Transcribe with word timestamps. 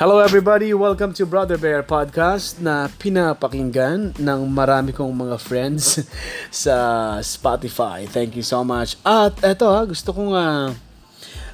Hello 0.00 0.24
everybody, 0.24 0.72
welcome 0.72 1.12
to 1.12 1.28
Brother 1.28 1.60
Bear 1.60 1.84
Podcast 1.84 2.56
na 2.64 2.88
pinapakinggan 2.96 4.16
ng 4.16 4.40
marami 4.48 4.88
kong 4.88 5.12
mga 5.12 5.36
friends 5.36 6.00
sa 6.64 6.74
Spotify. 7.20 8.08
Thank 8.08 8.32
you 8.32 8.40
so 8.40 8.64
much. 8.64 8.96
At 9.04 9.36
eto 9.44 9.68
ha, 9.68 9.84
gusto 9.84 10.16
kong 10.16 10.32
uh, 10.32 10.72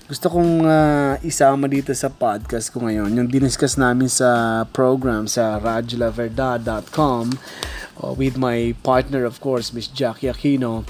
gusto 0.06 0.30
kong 0.30 0.62
uh, 0.62 1.18
isama 1.26 1.66
dito 1.66 1.90
sa 1.98 2.06
podcast 2.06 2.70
ko 2.70 2.86
ngayon, 2.86 3.10
yung 3.10 3.26
diniscuss 3.26 3.74
namin 3.74 4.06
sa 4.06 4.62
program 4.70 5.26
sa 5.26 5.58
radyolaverdad.com 5.58 7.34
uh, 8.06 8.14
with 8.14 8.38
my 8.38 8.70
partner 8.86 9.26
of 9.26 9.42
course, 9.42 9.74
Miss 9.74 9.90
Jackie 9.90 10.30
Aquino, 10.30 10.86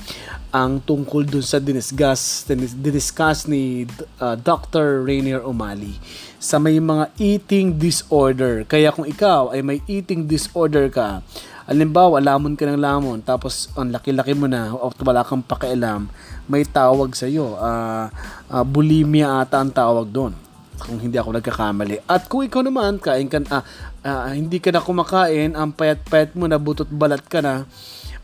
ang 0.48 0.80
tungkol 0.80 1.28
dun 1.28 1.44
sa 1.44 1.60
diniscuss, 1.60 2.48
diniscuss 2.80 3.44
ni 3.44 3.84
uh, 4.20 4.32
Dr. 4.36 5.04
Rainier 5.04 5.44
O'Malley 5.44 6.00
sa 6.40 6.56
may 6.56 6.80
mga 6.80 7.12
eating 7.20 7.76
disorder. 7.76 8.64
Kaya 8.64 8.94
kung 8.94 9.04
ikaw 9.04 9.52
ay 9.52 9.60
may 9.60 9.84
eating 9.84 10.24
disorder 10.24 10.88
ka, 10.88 11.20
alimbawa, 11.68 12.16
lamon 12.22 12.56
ka 12.56 12.64
ng 12.64 12.80
lamon, 12.80 13.20
tapos 13.20 13.68
ang 13.76 13.92
laki-laki 13.92 14.32
mo 14.32 14.48
na, 14.48 14.72
o 14.72 14.88
wala 15.04 15.20
kang 15.20 15.44
pakialam, 15.44 16.08
may 16.48 16.64
tawag 16.64 17.12
sa 17.12 17.28
iyo. 17.28 17.60
Uh, 17.60 18.08
uh, 18.48 18.64
bulimia 18.64 19.44
ata 19.44 19.60
ang 19.60 19.68
tawag 19.68 20.08
doon. 20.08 20.32
Kung 20.78 20.96
hindi 20.96 21.18
ako 21.18 21.36
nagkakamali. 21.36 22.08
At 22.08 22.30
kung 22.30 22.46
ikaw 22.46 22.64
naman, 22.64 23.02
kain 23.02 23.28
ka, 23.28 23.42
uh, 23.52 23.60
uh, 24.00 24.32
hindi 24.32 24.62
ka 24.62 24.72
na 24.72 24.80
kumakain, 24.80 25.52
ang 25.52 25.76
payat-payat 25.76 26.32
mo 26.32 26.48
na, 26.48 26.56
butot 26.56 26.88
balat 26.88 27.20
ka 27.28 27.44
na, 27.44 27.68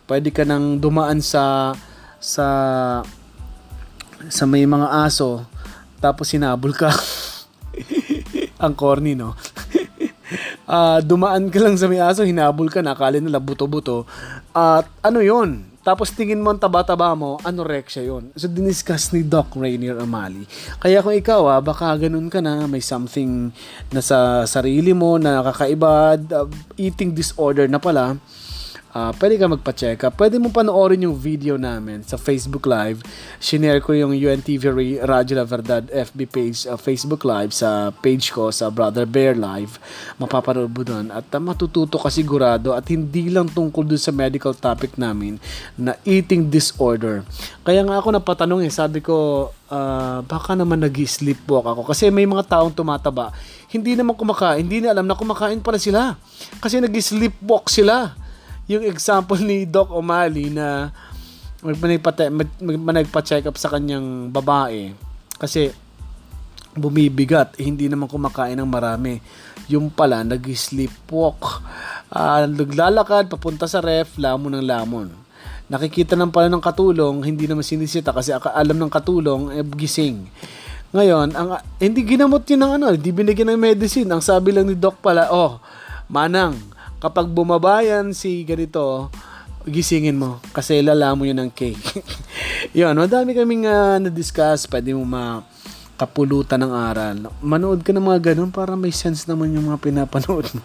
pwede 0.09 0.33
ka 0.33 0.49
nang 0.49 0.81
dumaan 0.81 1.21
sa 1.21 1.75
sa 2.25 2.49
sa 4.33 4.45
may 4.49 4.65
mga 4.65 5.05
aso 5.05 5.45
tapos 6.01 6.33
sinabol 6.33 6.73
ka 6.73 6.89
ang 8.65 8.73
corny 8.73 9.13
no 9.13 9.37
uh, 10.65 10.99
dumaan 11.09 11.53
ka 11.53 11.61
lang 11.61 11.77
sa 11.77 11.85
may 11.85 12.01
aso 12.01 12.25
hinabol 12.25 12.73
ka 12.73 12.81
nakala 12.81 13.21
nila 13.21 13.45
buto-buto 13.45 14.09
at 14.57 14.89
uh, 14.89 15.05
ano 15.05 15.21
yon 15.21 15.75
tapos 15.85 16.17
tingin 16.17 16.41
mo 16.41 16.49
ang 16.49 16.57
taba-taba 16.57 17.13
mo, 17.13 17.37
anorexia 17.45 18.09
yon. 18.09 18.33
So, 18.41 18.49
diniscuss 18.49 19.13
ni 19.13 19.21
Doc 19.21 19.53
Rainier 19.53 20.01
Amali. 20.01 20.49
Kaya 20.81 21.05
kung 21.05 21.13
ikaw, 21.13 21.45
ah, 21.45 21.61
baka 21.61 21.93
ganun 22.01 22.33
ka 22.33 22.41
na, 22.41 22.65
may 22.65 22.81
something 22.81 23.53
na 23.93 24.01
sa 24.01 24.49
sarili 24.49 24.97
mo 24.97 25.21
na 25.21 25.45
kakaiba, 25.45 26.17
uh, 26.17 26.49
eating 26.81 27.13
disorder 27.13 27.69
na 27.69 27.77
pala, 27.77 28.17
uh, 28.95 29.11
pwede 29.19 29.35
ka 29.37 29.51
magpa-check 29.51 30.07
up. 30.07 30.15
Pwede 30.15 30.39
mo 30.39 30.49
panoorin 30.55 31.03
yung 31.05 31.19
video 31.19 31.59
namin 31.59 32.07
sa 32.07 32.15
Facebook 32.15 32.65
Live. 32.65 33.03
Shinare 33.43 33.83
ko 33.83 33.93
yung 33.93 34.15
UNTV 34.15 34.63
Radio 35.03 35.35
La 35.35 35.45
Verdad 35.45 35.91
FB 35.91 36.19
page, 36.31 36.59
uh, 36.71 36.79
Facebook 36.79 37.27
Live 37.27 37.51
sa 37.51 37.91
page 37.91 38.31
ko 38.31 38.55
sa 38.55 38.71
Brother 38.71 39.05
Bear 39.05 39.35
Live. 39.35 39.83
Mapapanood 40.17 40.71
mo 40.71 40.83
doon 40.87 41.11
at 41.11 41.27
uh, 41.35 41.43
matututo 41.43 41.99
ka 41.99 42.09
sigurado 42.09 42.73
at 42.73 42.87
hindi 42.89 43.29
lang 43.29 43.51
tungkol 43.51 43.85
dun 43.85 44.01
sa 44.01 44.15
medical 44.15 44.55
topic 44.55 44.95
namin 44.95 45.43
na 45.75 45.99
eating 46.07 46.47
disorder. 46.47 47.27
Kaya 47.67 47.83
nga 47.83 47.99
ako 47.99 48.15
napatanong 48.15 48.63
eh, 48.63 48.71
sabi 48.71 49.03
ko, 49.03 49.51
uh, 49.51 50.23
baka 50.23 50.55
naman 50.55 50.79
nag-sleepwalk 50.87 51.67
ako. 51.67 51.83
Kasi 51.91 52.09
may 52.15 52.29
mga 52.29 52.47
taong 52.47 52.71
tumataba, 52.71 53.35
hindi 53.75 53.99
naman 53.99 54.15
kumakain, 54.15 54.63
hindi 54.63 54.87
na 54.87 54.95
alam 54.95 55.09
na 55.09 55.19
kumakain 55.19 55.59
pala 55.59 55.83
sila. 55.83 56.15
Kasi 56.63 56.79
nag-sleepwalk 56.79 57.67
sila 57.67 58.24
yung 58.71 58.85
example 58.85 59.41
ni 59.41 59.69
Doc 59.69 59.93
O'Malley 59.93 60.49
na 60.53 60.93
nagpa-check 61.65 63.49
up 63.49 63.57
sa 63.57 63.73
kanyang 63.73 64.29
babae 64.29 64.93
kasi 65.41 65.73
bumibigat, 66.75 67.55
eh, 67.57 67.65
hindi 67.65 67.87
naman 67.87 68.11
kumakain 68.11 68.59
ng 68.59 68.67
marami. 68.67 69.23
Yung 69.71 69.89
pala, 69.95 70.27
nag-sleepwalk. 70.27 71.63
Uh, 72.11 72.45
naglalakad, 72.51 73.31
papunta 73.31 73.71
sa 73.71 73.79
ref, 73.79 74.19
lamon 74.19 74.59
ng 74.59 74.67
lamon. 74.67 75.09
Nakikita 75.71 76.19
lang 76.19 76.35
pala 76.35 76.51
ng 76.51 76.61
katulong, 76.61 77.25
hindi 77.25 77.47
naman 77.49 77.65
sinisita 77.65 78.13
kasi 78.13 78.35
alam 78.35 78.77
ng 78.77 78.91
katulong, 78.93 79.55
eh, 79.55 79.65
gising. 79.65 80.27
Ngayon, 80.95 81.35
ang, 81.35 81.59
hindi 81.79 82.07
ginamot 82.07 82.43
yun 82.47 82.61
ng 82.63 82.73
ano, 82.79 82.87
hindi 82.95 83.11
binigyan 83.11 83.55
ng 83.55 83.59
medicine. 83.59 84.07
Ang 84.11 84.23
sabi 84.23 84.55
lang 84.55 84.67
ni 84.67 84.75
Doc 84.79 84.99
pala, 85.03 85.31
oh, 85.31 85.59
manang, 86.11 86.59
kapag 87.05 87.29
bumabayan 87.29 88.17
si 88.17 88.49
ganito, 88.49 89.13
gisingin 89.69 90.17
mo 90.17 90.41
kasi 90.57 90.81
lala 90.81 91.13
mo 91.13 91.29
yun 91.29 91.37
ng 91.37 91.53
cake. 91.53 92.01
yun, 92.81 92.97
madami 92.97 93.37
kaming 93.37 93.69
uh, 93.69 94.01
na-discuss, 94.01 94.65
pwede 94.73 94.97
mo 94.97 95.05
makapulutan 95.05 96.65
ng 96.65 96.73
aral. 96.73 97.29
Manood 97.45 97.85
ka 97.85 97.93
ng 97.93 98.01
mga 98.09 98.33
ganun 98.33 98.49
para 98.49 98.73
may 98.73 98.89
sense 98.89 99.29
naman 99.29 99.53
yung 99.53 99.69
mga 99.69 99.85
pinapanood 99.85 100.49
mo. 100.57 100.65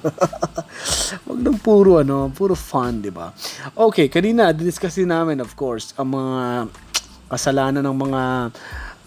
Wag 1.27 1.39
lang 1.43 1.59
puro 1.59 1.99
ano, 1.99 2.31
puro 2.31 2.55
fun, 2.55 3.03
di 3.03 3.11
ba? 3.11 3.35
Okay, 3.75 4.07
kanina 4.07 4.55
discuss 4.55 4.95
din 4.95 5.11
namin 5.11 5.43
of 5.43 5.51
course 5.59 5.91
ang 5.99 6.15
mga 6.15 6.71
kasalanan 7.27 7.83
ng 7.83 7.97
mga 7.99 8.21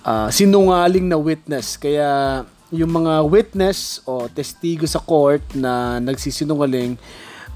uh, 0.05 0.29
sinungaling 0.29 1.09
na 1.09 1.17
witness. 1.17 1.81
Kaya 1.81 2.45
yung 2.73 3.05
mga 3.05 3.29
witness 3.29 4.01
o 4.09 4.27
testigo 4.33 4.89
sa 4.89 4.99
court 4.99 5.45
na 5.53 6.01
nagsisinungaling, 6.01 6.97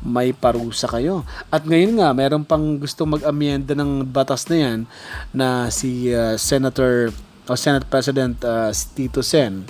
may 0.05 0.37
parusa 0.37 0.85
kayo. 0.87 1.25
At 1.49 1.65
ngayon 1.65 1.97
nga, 1.99 2.13
meron 2.13 2.45
pang 2.45 2.77
gusto 2.77 3.09
mag-amyenda 3.09 3.73
ng 3.73 4.05
batas 4.05 4.45
na 4.53 4.57
yan 4.61 4.79
na 5.33 5.73
si 5.73 6.13
uh, 6.13 6.37
Senator 6.37 7.11
o 7.49 7.57
Senate 7.57 7.89
President 7.89 8.37
uh, 8.45 8.69
Tito 8.93 9.25
Sen 9.25 9.65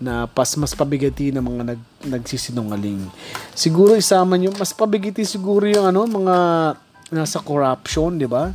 na 0.00 0.24
pas 0.24 0.48
mas 0.56 0.72
pabigati 0.72 1.28
ng 1.28 1.44
mga 1.44 1.62
nag, 1.76 1.80
nagsisinungaling. 2.08 3.04
Siguro 3.52 3.92
isama 3.92 4.40
niyo 4.40 4.50
mas 4.56 4.72
pabigati 4.72 5.28
siguro 5.28 5.68
yung 5.68 5.84
ano 5.84 6.08
mga 6.08 6.36
nasa 7.12 7.38
corruption, 7.44 8.16
'di 8.16 8.24
ba? 8.24 8.48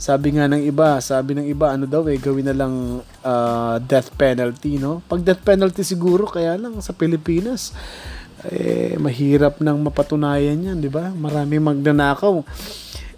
Sabi 0.00 0.32
nga 0.32 0.48
ng 0.48 0.64
iba, 0.64 0.96
sabi 1.04 1.36
ng 1.36 1.44
iba, 1.44 1.76
ano 1.76 1.84
daw 1.84 2.08
eh, 2.08 2.16
gawin 2.16 2.48
na 2.48 2.56
lang 2.56 3.04
uh, 3.04 3.76
death 3.84 4.16
penalty, 4.16 4.80
no? 4.80 5.04
Pag 5.04 5.20
death 5.20 5.44
penalty 5.44 5.84
siguro, 5.84 6.24
kaya 6.24 6.56
lang 6.56 6.80
sa 6.80 6.96
Pilipinas, 6.96 7.76
eh, 8.48 8.96
mahirap 8.96 9.60
nang 9.60 9.76
mapatunayan 9.84 10.72
yan, 10.72 10.80
di 10.80 10.88
ba? 10.88 11.12
Marami 11.12 11.60
magnanakaw. 11.60 12.40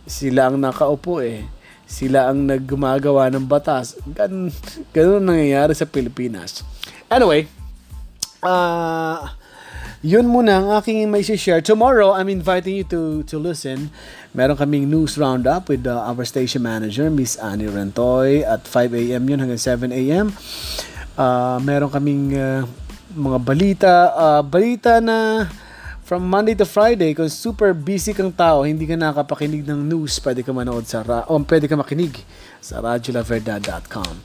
Sila 0.02 0.50
ang 0.50 0.58
nakaupo 0.58 1.22
eh. 1.22 1.46
Sila 1.86 2.26
ang 2.26 2.50
naggumagawa 2.50 3.30
ng 3.30 3.46
batas. 3.46 3.94
Gan 4.02 4.50
ganun 4.90 5.22
nangyayari 5.22 5.78
sa 5.78 5.86
Pilipinas. 5.86 6.66
Anyway, 7.06 7.46
uh, 8.42 9.30
yun 10.02 10.26
muna 10.26 10.58
ang 10.58 10.68
aking 10.82 11.06
may 11.08 11.22
share. 11.22 11.62
Tomorrow, 11.62 12.12
I'm 12.12 12.26
inviting 12.26 12.82
you 12.82 12.86
to 12.90 13.22
to 13.30 13.38
listen. 13.38 13.94
Meron 14.34 14.58
kaming 14.58 14.90
news 14.90 15.14
roundup 15.14 15.70
with 15.70 15.86
uh, 15.86 16.02
our 16.02 16.26
station 16.26 16.66
manager, 16.66 17.06
Miss 17.08 17.38
Annie 17.38 17.70
Rentoy, 17.70 18.42
at 18.42 18.66
5 18.66 18.98
a.m. 18.98 19.22
yun 19.30 19.38
hanggang 19.38 19.62
7 19.62 19.94
a.m. 19.94 20.34
Uh, 21.14 21.62
meron 21.62 21.88
kaming 21.88 22.34
uh, 22.34 22.66
mga 23.14 23.38
balita, 23.46 23.94
uh, 24.10 24.42
balita 24.42 24.98
na 24.98 25.46
from 26.02 26.28
Monday 26.28 26.52
to 26.52 26.66
Friday, 26.66 27.14
kung 27.14 27.30
super 27.30 27.72
busy 27.72 28.12
kang 28.12 28.34
tao, 28.34 28.66
hindi 28.66 28.84
ka 28.84 28.98
nakapakinig 28.98 29.64
ng 29.64 29.86
news, 29.86 30.18
pwede 30.20 30.44
ka 30.44 30.52
manood 30.52 30.84
sa, 30.84 31.00
ra- 31.00 31.24
o 31.30 31.40
pwede 31.40 31.70
ka 31.70 31.78
makinig 31.78 32.26
sa 32.60 32.82
radyolaverdad.com. 32.82 34.20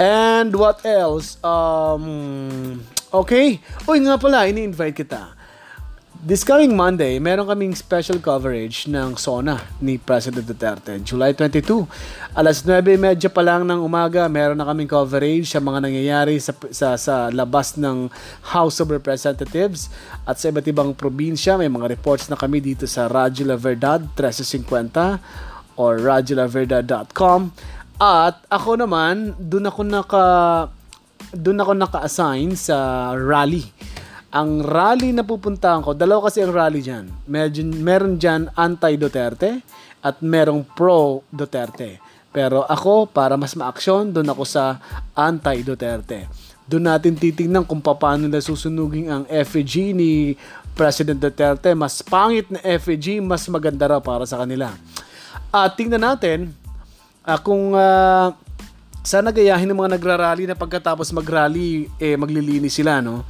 And 0.00 0.50
what 0.56 0.82
else? 0.82 1.38
Um, 1.44 2.82
Okay? 3.08 3.60
Uy 3.88 4.04
nga 4.04 4.20
pala, 4.20 4.44
ini-invite 4.48 4.96
kita. 4.96 5.38
This 6.18 6.42
coming 6.42 6.74
Monday, 6.74 7.22
meron 7.22 7.46
kaming 7.46 7.78
special 7.78 8.18
coverage 8.18 8.90
ng 8.90 9.14
SONA 9.14 9.62
ni 9.78 10.02
President 10.02 10.42
Duterte. 10.42 10.98
July 10.98 11.30
22, 11.30 11.86
alas 12.34 12.66
9.30 12.66 13.30
pa 13.30 13.38
lang 13.38 13.62
ng 13.62 13.78
umaga, 13.78 14.26
meron 14.26 14.58
na 14.58 14.66
kaming 14.66 14.90
coverage 14.90 15.46
sa 15.46 15.62
mga 15.62 15.78
nangyayari 15.78 16.42
sa, 16.42 16.50
sa, 16.74 16.98
sa 16.98 17.30
labas 17.30 17.78
ng 17.78 18.10
House 18.50 18.82
of 18.82 18.90
Representatives 18.90 19.94
at 20.26 20.42
sa 20.42 20.50
iba't 20.50 20.66
ibang 20.66 20.90
probinsya. 20.90 21.54
May 21.54 21.70
mga 21.70 21.86
reports 21.86 22.26
na 22.26 22.34
kami 22.34 22.58
dito 22.58 22.90
sa 22.90 23.06
Radyo 23.06 23.54
La 23.54 23.56
Verdad 23.56 24.10
1350 24.18 25.78
or 25.78 26.02
radyolaverdad.com. 26.02 27.54
At 28.02 28.42
ako 28.50 28.74
naman, 28.74 29.38
doon 29.38 29.70
ako 29.70 29.80
naka 29.86 30.24
doon 31.32 31.60
ako 31.60 31.72
naka-assign 31.76 32.56
sa 32.56 33.10
rally. 33.16 33.64
Ang 34.28 34.60
rally 34.60 35.16
na 35.16 35.24
pupuntahan 35.24 35.80
ko, 35.80 35.96
dalawa 35.96 36.28
kasi 36.28 36.44
ang 36.44 36.52
rally 36.52 36.84
dyan. 36.84 37.08
Medyo, 37.24 37.64
meron 37.64 38.20
dyan 38.20 38.52
anti-Duterte 38.52 39.64
at 40.04 40.20
merong 40.20 40.64
pro-Duterte. 40.76 41.96
Pero 42.28 42.62
ako, 42.68 43.08
para 43.08 43.40
mas 43.40 43.56
ma-aksyon, 43.56 44.12
doon 44.12 44.28
ako 44.28 44.44
sa 44.44 44.78
anti-Duterte. 45.16 46.28
Doon 46.68 46.84
natin 46.84 47.16
titingnan 47.16 47.64
kung 47.64 47.80
paano 47.80 48.28
na 48.28 48.44
susunugin 48.44 49.08
ang 49.08 49.24
effigy 49.32 49.96
ni 49.96 50.36
President 50.76 51.16
Duterte. 51.16 51.72
Mas 51.72 52.04
pangit 52.04 52.52
na 52.52 52.60
effigy, 52.60 53.24
mas 53.24 53.48
maganda 53.48 53.88
raw 53.88 54.00
para 54.04 54.28
sa 54.28 54.44
kanila. 54.44 54.76
At 55.48 55.80
tingnan 55.80 56.04
natin 56.04 56.52
uh, 57.24 57.40
kung 57.40 57.72
uh, 57.72 58.36
sana 59.08 59.32
gayahin 59.32 59.72
ng 59.72 59.80
mga 59.80 59.96
nagrarally 59.96 60.44
na 60.44 60.52
pagkatapos 60.52 61.08
magrally, 61.16 61.88
eh, 61.96 62.12
maglilinis 62.20 62.76
sila, 62.76 63.00
no? 63.00 63.24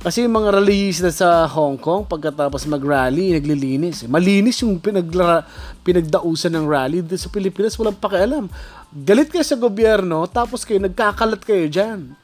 Kasi 0.00 0.24
yung 0.24 0.32
mga 0.32 0.56
rallyista 0.56 1.10
sa 1.12 1.44
Hong 1.44 1.76
Kong, 1.76 2.08
pagkatapos 2.08 2.64
mag-rally, 2.70 3.34
naglilinis. 3.34 4.08
Malinis 4.08 4.62
yung 4.64 4.80
pinagla, 4.80 5.44
pinagdausan 5.84 6.54
ng 6.54 6.64
rally. 6.64 7.02
Dito 7.04 7.18
sa 7.18 7.28
Pilipinas, 7.28 7.76
walang 7.76 7.98
pakialam. 7.98 8.46
Galit 8.94 9.28
kayo 9.28 9.44
sa 9.44 9.58
gobyerno, 9.58 10.24
tapos 10.30 10.64
kayo, 10.64 10.80
nagkakalat 10.80 11.42
kayo 11.44 11.66
dyan. 11.68 12.14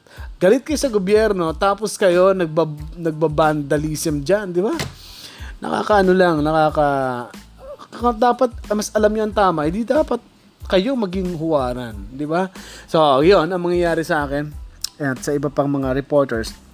Galit 0.41 0.65
kayo 0.65 0.79
sa 0.81 0.89
gobyerno, 0.89 1.51
tapos 1.53 1.99
kayo, 1.99 2.31
nagbab, 2.33 2.73
nagbabandalism 2.95 4.25
dyan, 4.25 4.55
di 4.55 4.65
ba? 4.65 4.73
Nakakaano 5.61 6.13
lang, 6.17 6.41
nakaka... 6.41 6.89
Dapat, 7.95 8.51
mas 8.73 8.91
alam 8.95 9.11
niyo 9.13 9.23
ang 9.29 9.35
tama, 9.35 9.67
hindi 9.67 9.83
dapat 9.83 10.34
kayo 10.67 10.97
maging 10.97 11.37
huwaran, 11.37 12.09
di 12.13 12.25
ba? 12.25 12.49
So, 12.89 13.21
yun 13.21 13.51
ang 13.51 13.63
mangyayari 13.63 14.03
sa 14.03 14.25
akin 14.25 14.51
at 15.01 15.19
sa 15.21 15.35
iba 15.35 15.51
pang 15.51 15.69
mga 15.69 15.93
reporters 15.97 16.65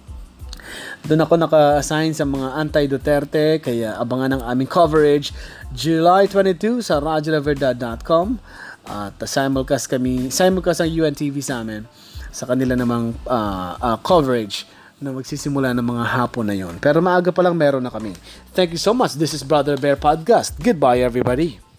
doon 1.01 1.25
ako 1.25 1.33
naka-assign 1.41 2.13
sa 2.13 2.25
mga 2.29 2.47
anti-Duterte, 2.61 3.57
kaya 3.57 3.97
abangan 3.97 4.37
ang 4.37 4.43
aming 4.45 4.69
coverage 4.69 5.33
July 5.73 6.29
22 6.29 6.85
sa 6.85 7.01
radiolaverdad.com 7.01 8.37
at 8.85 9.17
simulcast 9.17 9.89
kami, 9.89 10.29
simulcast 10.29 10.85
ang 10.85 10.91
UNTV 10.93 11.35
sa 11.41 11.65
amin 11.65 11.85
sa 12.31 12.47
kanila 12.47 12.77
namang 12.77 13.17
uh, 13.27 13.75
uh, 13.75 13.97
coverage 14.05 14.63
na 15.01 15.09
magsisimula 15.09 15.73
ng 15.73 15.83
mga 15.83 16.03
hapon 16.13 16.45
na 16.45 16.55
yon. 16.55 16.77
Pero 16.77 17.01
maaga 17.01 17.33
pa 17.33 17.41
lang 17.41 17.57
meron 17.57 17.81
na 17.81 17.89
kami. 17.89 18.13
Thank 18.53 18.77
you 18.77 18.81
so 18.81 18.93
much. 18.93 19.17
This 19.17 19.33
is 19.33 19.41
Brother 19.41 19.75
Bear 19.75 19.97
Podcast. 19.97 20.61
Goodbye 20.61 21.01
everybody. 21.01 21.70